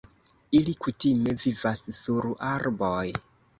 Ili 0.59 0.73
kutime 0.85 1.35
vivas 1.45 1.85
sur 2.01 2.29
arboj. 2.51 3.07